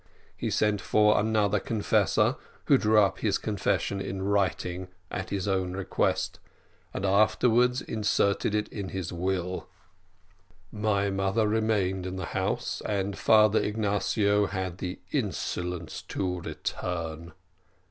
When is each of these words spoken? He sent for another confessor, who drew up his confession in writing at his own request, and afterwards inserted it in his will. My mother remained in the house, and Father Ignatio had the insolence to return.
He 0.35 0.49
sent 0.49 0.81
for 0.81 1.19
another 1.19 1.59
confessor, 1.59 2.35
who 2.65 2.79
drew 2.79 2.97
up 2.97 3.19
his 3.19 3.37
confession 3.37 4.01
in 4.01 4.23
writing 4.23 4.87
at 5.11 5.29
his 5.29 5.47
own 5.47 5.73
request, 5.73 6.39
and 6.91 7.05
afterwards 7.05 7.83
inserted 7.83 8.55
it 8.55 8.67
in 8.69 8.89
his 8.89 9.13
will. 9.13 9.69
My 10.71 11.11
mother 11.11 11.47
remained 11.47 12.07
in 12.07 12.15
the 12.15 12.25
house, 12.33 12.81
and 12.83 13.15
Father 13.15 13.61
Ignatio 13.61 14.47
had 14.47 14.79
the 14.79 14.99
insolence 15.11 16.01
to 16.01 16.41
return. 16.41 17.33